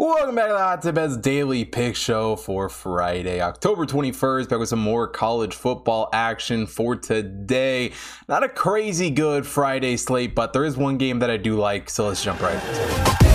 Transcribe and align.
Welcome 0.00 0.34
back 0.34 0.46
to 0.46 0.54
the 0.54 0.58
Hot 0.58 0.80
Tip 0.80 1.20
Daily 1.20 1.62
Pick 1.62 1.94
Show 1.94 2.34
for 2.34 2.70
Friday, 2.70 3.42
October 3.42 3.84
21st. 3.84 4.48
Back 4.48 4.58
with 4.58 4.70
some 4.70 4.78
more 4.78 5.06
college 5.06 5.54
football 5.54 6.08
action 6.14 6.66
for 6.66 6.96
today. 6.96 7.92
Not 8.26 8.42
a 8.42 8.48
crazy 8.48 9.10
good 9.10 9.46
Friday 9.46 9.98
slate, 9.98 10.34
but 10.34 10.54
there 10.54 10.64
is 10.64 10.78
one 10.78 10.96
game 10.96 11.18
that 11.18 11.28
I 11.28 11.36
do 11.36 11.54
like, 11.56 11.90
so 11.90 12.08
let's 12.08 12.24
jump 12.24 12.40
right 12.40 12.54
into 12.54 13.26
it. 13.26 13.29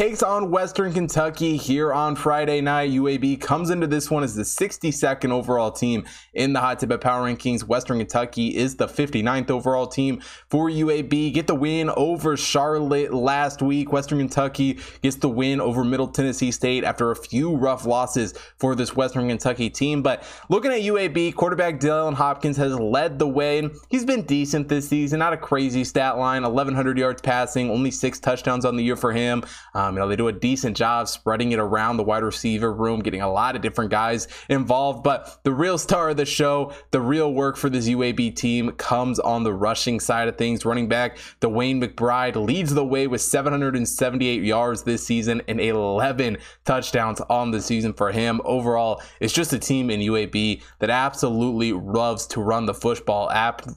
Takes 0.00 0.22
on 0.22 0.50
Western 0.50 0.94
Kentucky 0.94 1.58
here 1.58 1.92
on 1.92 2.16
Friday 2.16 2.62
night. 2.62 2.90
UAB 2.90 3.38
comes 3.38 3.68
into 3.68 3.86
this 3.86 4.10
one 4.10 4.24
as 4.24 4.34
the 4.34 4.44
62nd 4.44 5.30
overall 5.30 5.70
team 5.70 6.06
in 6.32 6.54
the 6.54 6.60
Hot 6.60 6.80
Tip 6.80 6.88
Bet 6.88 7.02
Power 7.02 7.28
Rankings. 7.30 7.64
Western 7.64 7.98
Kentucky 7.98 8.56
is 8.56 8.76
the 8.76 8.86
59th 8.86 9.50
overall 9.50 9.86
team 9.86 10.22
for 10.48 10.70
UAB. 10.70 11.34
Get 11.34 11.46
the 11.46 11.54
win 11.54 11.90
over 11.98 12.34
Charlotte 12.38 13.12
last 13.12 13.60
week. 13.60 13.92
Western 13.92 14.20
Kentucky 14.20 14.78
gets 15.02 15.16
the 15.16 15.28
win 15.28 15.60
over 15.60 15.84
Middle 15.84 16.08
Tennessee 16.08 16.50
State 16.50 16.82
after 16.82 17.10
a 17.10 17.16
few 17.16 17.54
rough 17.54 17.84
losses 17.84 18.32
for 18.56 18.74
this 18.74 18.96
Western 18.96 19.28
Kentucky 19.28 19.68
team. 19.68 20.00
But 20.00 20.24
looking 20.48 20.72
at 20.72 20.80
UAB, 20.80 21.34
quarterback 21.34 21.78
Dylan 21.78 22.14
Hopkins 22.14 22.56
has 22.56 22.74
led 22.74 23.18
the 23.18 23.28
way. 23.28 23.68
He's 23.90 24.06
been 24.06 24.22
decent 24.22 24.66
this 24.66 24.88
season, 24.88 25.18
not 25.18 25.34
a 25.34 25.36
crazy 25.36 25.84
stat 25.84 26.16
line 26.16 26.42
1,100 26.42 26.96
yards 26.96 27.20
passing, 27.20 27.68
only 27.68 27.90
six 27.90 28.18
touchdowns 28.18 28.64
on 28.64 28.78
the 28.78 28.82
year 28.82 28.96
for 28.96 29.12
him. 29.12 29.44
Um, 29.74 29.89
you 29.94 30.00
know, 30.00 30.08
they 30.08 30.16
do 30.16 30.28
a 30.28 30.32
decent 30.32 30.76
job 30.76 31.08
spreading 31.08 31.52
it 31.52 31.58
around 31.58 31.96
the 31.96 32.02
wide 32.02 32.22
receiver 32.22 32.72
room, 32.72 33.00
getting 33.00 33.22
a 33.22 33.30
lot 33.30 33.56
of 33.56 33.62
different 33.62 33.90
guys 33.90 34.28
involved. 34.48 35.02
But 35.02 35.40
the 35.44 35.52
real 35.52 35.78
star 35.78 36.10
of 36.10 36.16
the 36.16 36.26
show, 36.26 36.72
the 36.90 37.00
real 37.00 37.32
work 37.32 37.56
for 37.56 37.70
this 37.70 37.88
UAB 37.88 38.36
team 38.36 38.72
comes 38.72 39.18
on 39.18 39.44
the 39.44 39.52
rushing 39.52 40.00
side 40.00 40.28
of 40.28 40.36
things. 40.36 40.64
Running 40.64 40.88
back 40.88 41.18
DeWayne 41.40 41.82
McBride 41.82 42.36
leads 42.36 42.74
the 42.74 42.84
way 42.84 43.06
with 43.06 43.20
778 43.20 44.42
yards 44.42 44.82
this 44.82 45.06
season 45.06 45.42
and 45.48 45.60
11 45.60 46.38
touchdowns 46.64 47.20
on 47.22 47.50
the 47.50 47.60
season 47.60 47.92
for 47.92 48.12
him. 48.12 48.40
Overall, 48.44 49.02
it's 49.20 49.32
just 49.32 49.52
a 49.52 49.58
team 49.58 49.90
in 49.90 50.00
UAB 50.00 50.62
that 50.78 50.90
absolutely 50.90 51.72
loves 51.72 52.26
to 52.28 52.40
run 52.40 52.66
the 52.66 52.74
football, 52.74 53.30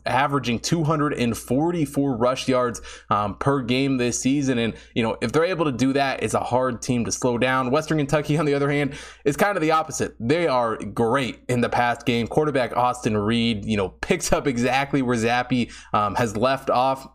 averaging 0.05 0.59
244 0.59 2.15
rush 2.15 2.47
yards 2.47 2.81
um, 3.09 3.37
per 3.37 3.61
game 3.61 3.97
this 3.97 4.19
season. 4.19 4.57
And, 4.57 4.73
you 4.93 5.03
know, 5.03 5.17
if 5.21 5.31
they're 5.31 5.45
able 5.45 5.65
to 5.65 5.71
do 5.71 5.93
that, 5.93 6.02
it's 6.11 6.33
a 6.33 6.39
hard 6.39 6.81
team 6.81 7.05
to 7.05 7.11
slow 7.11 7.37
down. 7.37 7.71
Western 7.71 7.97
Kentucky, 7.97 8.37
on 8.37 8.45
the 8.45 8.53
other 8.53 8.69
hand, 8.69 8.95
is 9.25 9.35
kind 9.35 9.57
of 9.57 9.61
the 9.61 9.71
opposite. 9.71 10.15
They 10.19 10.47
are 10.47 10.77
great 10.77 11.39
in 11.49 11.61
the 11.61 11.69
past 11.69 12.05
game. 12.05 12.27
Quarterback 12.27 12.75
Austin 12.75 13.17
Reed, 13.17 13.65
you 13.65 13.77
know, 13.77 13.89
picks 13.89 14.31
up 14.31 14.47
exactly 14.47 15.01
where 15.01 15.17
Zappe 15.17 15.71
um, 15.93 16.15
has 16.15 16.37
left 16.37 16.69
off 16.69 17.07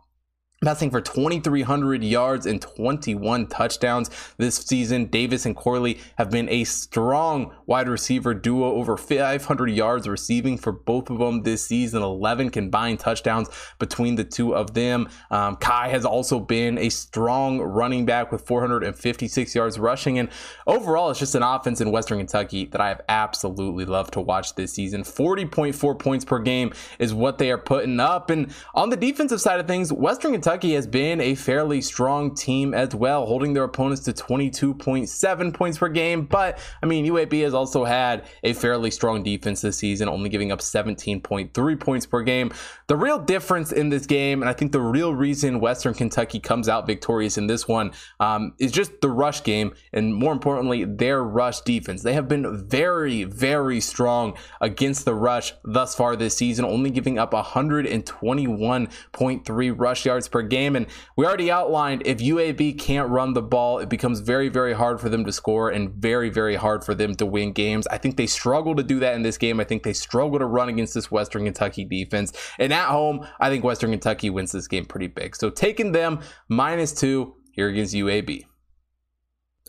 passing 0.65 0.91
for 0.91 1.01
2,300 1.01 2.03
yards 2.03 2.45
and 2.45 2.61
21 2.61 3.47
touchdowns 3.47 4.11
this 4.39 4.57
season. 4.57 5.05
Davis 5.07 5.47
and 5.47 5.55
Corley 5.55 6.01
have 6.17 6.31
been 6.31 6.49
a 6.49 6.65
strong 6.65 7.55
wide 7.67 7.89
receiver 7.89 8.35
duo, 8.35 8.73
over 8.73 8.97
500 8.97 9.71
yards 9.71 10.09
receiving 10.09 10.59
for 10.59 10.73
both 10.73 11.11
of 11.11 11.19
them 11.19 11.43
this 11.45 11.65
season, 11.65 12.03
11 12.03 12.51
combined 12.51 12.99
touchdowns 12.99 13.49
between 13.79 14.17
the 14.17 14.25
two 14.25 14.53
of 14.55 14.75
them. 14.75 15.09
Um, 15.31 15.57
Kye 15.57 15.89
has 15.91 16.05
also 16.05 16.41
been 16.41 16.77
a 16.79 16.89
strong 16.89 17.61
running 17.61 18.05
back 18.05 18.33
with 18.33 18.45
456 18.45 19.55
yards 19.55 19.79
rushing. 19.79 20.19
And 20.19 20.29
overall, 20.67 21.11
it's 21.11 21.21
just 21.21 21.37
an 21.37 21.45
offense 21.45 21.81
in 21.81 21.93
Western 21.93 22.19
Kentucky 22.19 22.67
that 22.67 22.81
I 22.81 22.89
have 22.89 23.03
absolutely 23.09 23.85
loved 23.85 24.13
to 24.15 24.21
watch 24.21 24.57
this 24.57 24.73
season. 24.73 25.05
40.4 25.05 25.99
points 26.01 26.25
per 26.25 26.41
game 26.41 26.73
is 26.99 27.15
what 27.15 27.39
they 27.39 27.53
are 27.53 27.59
putting 27.59 28.01
up. 28.01 28.31
And 28.31 28.53
on 28.75 28.91
the 28.91 28.97
defensive 28.97 29.41
side 29.41 29.61
of 29.61 29.69
things, 29.69 29.93
Western 29.93 30.33
Kentucky 30.33 30.48
Kentucky 30.49 30.73
has 30.73 30.87
been 30.87 31.21
a 31.21 31.35
fairly 31.35 31.83
strong 31.83 32.35
team 32.35 32.73
as 32.73 32.95
well, 32.95 33.27
holding 33.27 33.53
their 33.53 33.65
opponents 33.65 34.03
to 34.05 34.15
22.7 34.15 35.53
points 35.53 35.77
per 35.77 35.91
game. 35.91 36.25
But 36.25 36.59
I 36.83 36.87
mean, 36.87 37.05
UAB 37.05 37.43
has 37.43 37.53
also 37.53 37.85
had 37.85 38.27
a 38.43 38.55
fairly 38.55 38.91
strong 38.91 39.23
defense 39.23 39.61
this 39.61 39.77
season, 39.77 40.09
only 40.09 40.31
giving 40.31 40.51
up 40.51 40.61
17.3 40.61 41.81
points 41.81 42.07
per 42.07 42.23
game. 42.23 42.51
The 42.87 42.97
real 42.97 43.19
difference 43.19 43.73
in 43.73 43.91
this 43.91 44.07
game, 44.07 44.41
and 44.41 44.49
I 44.49 44.55
think 44.55 44.73
the 44.73 44.81
real 44.81 45.15
reason 45.15 45.61
Western 45.61 45.93
Kentucky 45.93 46.41
comes 46.41 46.67
out 46.67 46.87
victorious 46.87 47.37
in 47.37 47.47
this 47.47 47.69
one, 47.69 47.93
um, 48.19 48.55
is 48.59 48.73
just 48.73 49.03
the 49.03 49.11
rush 49.11 49.45
game, 49.45 49.75
and 49.93 50.15
more 50.15 50.33
importantly, 50.33 50.85
their 50.85 51.23
rush 51.23 51.61
defense. 51.61 52.03
They 52.03 52.15
have 52.15 52.27
been 52.27 52.67
very, 52.67 53.25
very 53.25 53.83
strong 53.83 54.35
against 54.63 55.05
the 55.05 55.13
rush 55.13 55.53
thus 55.63 55.95
far 55.95 56.17
this 56.17 56.39
season, 56.39 56.65
only 56.65 56.89
giving 56.89 57.19
up 57.19 57.33
121.3 57.33 59.79
rush 59.79 60.07
yards 60.07 60.27
per 60.27 60.38
per 60.39 60.47
game. 60.47 60.77
And 60.77 60.87
we 61.17 61.27
already 61.27 61.51
outlined 61.51 62.03
if 62.05 62.19
UAB 62.19 62.79
can't 62.79 63.09
run 63.09 63.35
the 63.35 63.43
ball, 63.43 63.79
it 63.79 63.89
becomes 63.89 64.21
very, 64.21 64.49
very 64.49 64.73
hard 64.73 65.01
for 65.01 65.09
them 65.09 65.25
to 65.25 65.33
score 65.33 65.71
and 65.71 65.91
very, 65.91 66.31
very 66.31 66.57
hard 66.57 66.85
for 66.85 66.95
them 66.95 67.15
to 67.17 67.27
win 67.27 67.53
games. 67.53 67.87
I 67.89 67.99
think 67.99 68.17
they 68.17 68.27
struggle 68.27 68.75
to 68.77 68.83
do 68.83 69.01
that 69.01 69.15
in 69.15 69.23
this 69.23 69.39
game. 69.39 69.61
I 69.61 69.65
think 69.65 69.83
they 69.83 69.93
struggle 69.93 70.39
to 70.39 70.47
run 70.47 70.69
against 70.69 70.95
this 70.95 71.11
Western 71.11 71.45
Kentucky 71.45 71.85
defense. 71.85 72.33
And 72.59 72.73
at 72.73 72.89
home, 72.89 73.27
I 73.41 73.51
think 73.51 73.65
Western 73.65 73.91
Kentucky 73.91 74.31
wins 74.31 74.53
this 74.53 74.69
game 74.69 74.87
pretty 74.87 75.09
big. 75.09 75.35
So 75.35 75.51
taking 75.51 75.93
them 75.93 76.21
minus 76.49 76.93
two 76.93 77.35
here 77.53 77.69
against 77.69 77.95
UAB. 77.95 78.48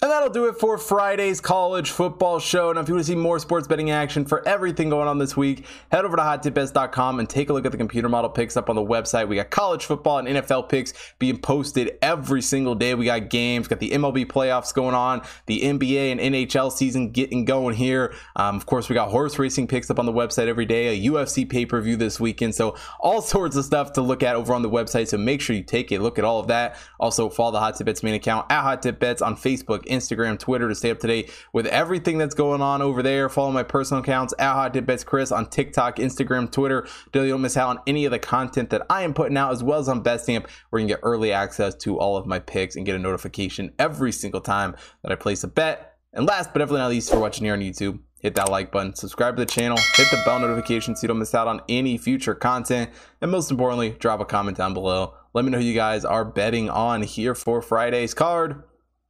And 0.02 0.10
that'll 0.10 0.30
do 0.30 0.48
it 0.48 0.58
for 0.58 0.78
Friday's 0.78 1.42
college 1.42 1.92
football 1.92 2.40
show. 2.40 2.72
Now, 2.72 2.80
if 2.80 2.88
you 2.88 2.94
want 2.94 3.06
to 3.06 3.12
see 3.12 3.18
more 3.18 3.38
sports 3.38 3.68
betting 3.68 3.92
action 3.92 4.24
for 4.24 4.48
everything 4.48 4.90
going 4.90 5.10
on 5.10 5.18
this 5.18 5.36
week, 5.36 5.66
head 5.92 6.06
over 6.06 6.16
to 6.16 6.22
hottipbets.com 6.22 7.20
and 7.20 7.30
take 7.30 7.50
a 7.50 7.54
look 7.54 7.66
at 7.66 7.74
the 7.74 7.78
computer 7.78 8.08
model 8.08 8.30
picks 8.30 8.56
up 8.56 8.70
on 8.70 8.78
the 8.78 8.82
website. 8.82 9.28
We 9.28 9.36
got 9.36 9.50
college 9.50 9.84
football 9.84 10.20
and 10.20 10.28
NFL 10.30 10.70
picks 10.70 10.94
being 11.20 11.38
posted 11.38 11.98
every 12.02 12.42
single 12.42 12.76
day. 12.76 12.96
We 12.96 13.04
got 13.04 13.30
games, 13.30 13.68
got 13.68 13.82
the 13.82 13.90
MLB 13.90 14.28
playoffs 14.28 14.74
going 14.74 14.96
on, 14.96 15.22
the 15.48 15.64
NBA 15.64 16.14
and 16.14 16.22
NHL 16.22 16.72
season 16.72 17.12
getting 17.12 17.44
going 17.44 17.76
here. 17.76 18.14
Um, 18.38 18.56
of 18.56 18.66
course, 18.66 18.88
we 18.88 18.94
got 18.94 19.10
horse 19.10 19.38
racing 19.38 19.68
picks 19.68 19.90
up 19.90 20.00
on 20.00 20.06
the 20.06 20.14
website 20.14 20.48
every 20.48 20.66
day, 20.66 20.96
a 20.96 21.10
UFC 21.12 21.50
pay 21.50 21.66
per 21.66 21.82
view 21.82 21.98
this 21.98 22.22
weekend. 22.22 22.56
So, 22.56 22.78
all 23.02 23.22
sorts 23.22 23.58
of 23.58 23.66
stuff 23.66 23.92
to 23.94 24.02
look 24.02 24.24
at 24.24 24.38
over 24.38 24.54
on 24.54 24.62
the 24.62 24.70
website. 24.70 25.10
So, 25.10 25.18
make 25.18 25.42
sure 25.42 25.58
you 25.58 25.64
take 25.64 25.92
a 25.92 25.98
look 25.98 26.18
at 26.18 26.24
all 26.24 26.40
of 26.40 26.48
that. 26.48 26.78
Also, 27.02 27.28
follow 27.28 27.52
the 27.52 27.60
Hot 27.60 27.76
Tip 27.76 27.86
Bets 27.86 28.02
main 28.02 28.14
account 28.14 28.50
at 28.50 28.62
Hot 28.62 28.82
Tip 28.82 28.98
Bets 28.98 29.22
on 29.22 29.36
Facebook 29.36 29.89
Instagram, 29.90 30.40
Twitter 30.40 30.70
to 30.70 30.76
stay 30.76 30.92
up 30.92 31.00
to 31.00 31.08
date 31.08 31.32
with 31.52 31.66
everything 31.68 32.18
that's 32.18 32.36
going 32.36 32.62
on 32.62 32.82
over 32.82 33.04
there. 33.04 33.28
Follow 33.28 33.52
my 33.52 33.64
personal 33.64 34.02
accounts 34.02 34.34
at 34.40 34.54
Hot 34.54 34.74
Tip 34.74 34.86
Bets 34.86 35.04
Chris 35.04 35.32
on 35.32 35.50
TikTok, 35.50 35.98
Instagram, 35.98 36.52
Twitter. 36.52 36.88
So 37.14 37.24
you 37.24 37.32
don't 37.32 37.42
miss 37.42 37.58
out 37.58 37.70
on 37.70 37.80
any 37.88 38.06
of 38.06 38.12
the 38.12 38.20
content 38.20 38.70
that 38.70 38.86
I 38.90 39.02
am 39.02 39.14
putting 39.14 39.38
out, 39.38 39.52
as 39.52 39.64
well 39.64 39.80
as 39.80 39.90
on 39.90 40.04
BetStamp, 40.04 40.48
where 40.70 40.80
you 40.80 40.88
can 40.88 40.96
get 40.96 41.00
early 41.04 41.32
access 41.32 41.76
to 41.76 42.00
all 42.00 42.16
of 42.16 42.26
my 42.26 42.40
picks 42.40 42.76
and 42.76 42.86
get 42.86 42.96
a 42.96 43.00
notification 43.00 43.74
every 43.80 44.12
single 44.12 44.42
time 44.42 44.76
that 45.04 45.12
I 45.12 45.16
place 45.16 45.44
a 45.44 45.48
bet. 45.48 45.96
And 46.14 46.26
last 46.26 46.54
but 46.54 46.60
definitely 46.60 46.82
not 46.82 46.90
least, 46.90 47.12
for 47.12 47.20
watching 47.20 47.46
here 47.46 47.54
on 47.54 47.60
YouTube, 47.60 48.00
hit 48.20 48.36
that 48.36 48.50
like 48.50 48.72
button, 48.72 48.96
subscribe 48.96 49.36
to 49.36 49.42
the 49.42 49.46
channel, 49.46 49.78
hit 49.96 50.10
the 50.10 50.22
bell 50.26 50.40
notification 50.40 50.96
so 50.96 51.04
you 51.04 51.08
don't 51.08 51.20
miss 51.20 51.36
out 51.36 51.48
on 51.48 51.62
any 51.70 51.98
future 51.98 52.34
content, 52.34 52.90
and 53.22 53.32
most 53.32 53.52
importantly, 53.52 53.92
drop 53.92 54.20
a 54.20 54.26
comment 54.26 54.58
down 54.58 54.74
below. 54.74 55.14
Let 55.34 55.46
me 55.46 55.52
know 55.52 55.60
who 55.60 55.64
you 55.64 55.76
guys 55.76 56.06
are 56.06 56.26
betting 56.26 56.70
on 56.70 57.04
here 57.04 57.36
for 57.36 57.62
Friday's 57.62 58.16
card. 58.16 58.64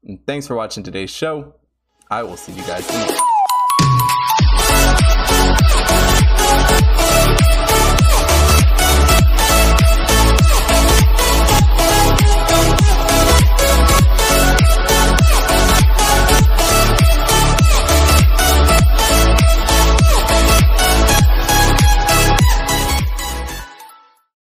And 0.03 0.25
thanks 0.25 0.47
for 0.47 0.55
watching 0.55 0.83
today's 0.83 1.09
show. 1.09 1.55
I 2.09 2.23
will 2.23 2.37
see 2.37 2.53
you 2.53 2.63
guys 2.63 2.87
tomorrow. 2.87 3.19